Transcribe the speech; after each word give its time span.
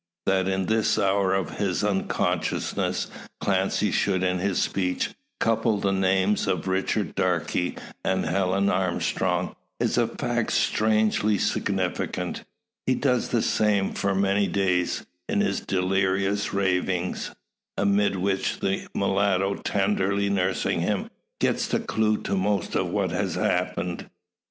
That 0.25 0.47
in 0.47 0.65
this 0.65 0.97
hour 0.97 1.35
of 1.35 1.59
his 1.59 1.83
unconsciousness 1.83 3.05
Clancy 3.39 3.91
should 3.91 4.23
in 4.23 4.39
his 4.39 4.59
speech 4.59 5.11
couple 5.39 5.77
the 5.79 5.91
names 5.91 6.47
of 6.47 6.67
Richard 6.67 7.13
Darke 7.13 7.55
and 8.03 8.25
Helen 8.25 8.71
Armstrong 8.71 9.55
is 9.79 9.99
a 9.99 10.07
fact 10.07 10.53
strangely 10.53 11.37
significant, 11.37 12.43
he 12.87 12.95
does 12.95 13.29
the 13.29 13.43
same 13.43 13.93
for 13.93 14.15
many 14.15 14.47
days, 14.47 15.05
in 15.29 15.39
his 15.41 15.59
delirious 15.61 16.51
ravings; 16.51 17.35
amid 17.77 18.15
which 18.15 18.59
the 18.59 18.87
mulatto, 18.95 19.53
tenderly 19.53 20.31
nursing 20.31 20.79
him, 20.79 21.11
gets 21.39 21.67
the 21.67 21.79
clue 21.79 22.17
to 22.23 22.35
most 22.35 22.73
of 22.73 22.87
what 22.89 23.11
has 23.11 23.35
happened. 23.35 24.09